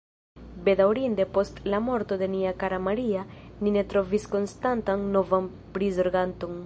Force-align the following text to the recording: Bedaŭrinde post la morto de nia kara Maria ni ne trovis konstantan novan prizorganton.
Bedaŭrinde 0.67 1.25
post 1.35 1.59
la 1.73 1.81
morto 1.89 2.17
de 2.21 2.29
nia 2.37 2.53
kara 2.63 2.79
Maria 2.87 3.27
ni 3.43 3.75
ne 3.77 3.85
trovis 3.93 4.29
konstantan 4.37 5.05
novan 5.19 5.55
prizorganton. 5.77 6.59